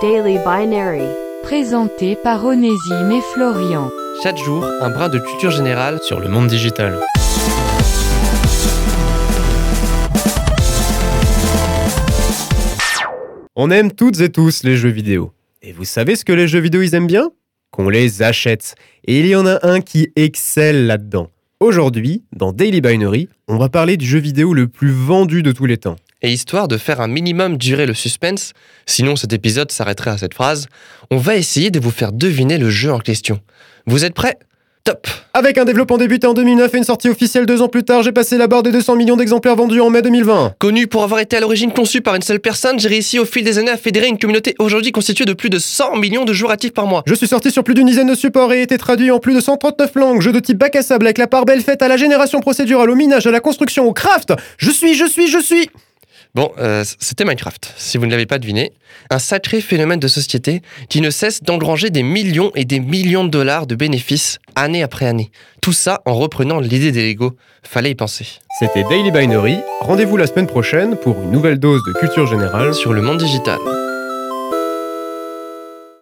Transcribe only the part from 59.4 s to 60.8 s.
phénomène de société